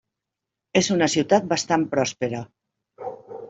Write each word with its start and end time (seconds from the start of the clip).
És 0.81 0.89
una 0.95 1.09
ciutat 1.17 1.47
bastant 1.53 1.87
pròspera. 1.95 2.43